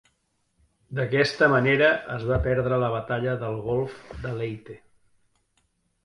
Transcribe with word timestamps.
D'aquesta 0.99 1.49
manera, 1.55 1.89
es 2.13 2.25
va 2.29 2.39
perdre 2.47 2.79
la 2.83 2.89
Batalla 2.93 3.35
del 3.43 3.59
golf 3.67 3.99
de 4.25 4.33
Leyte. 4.39 4.79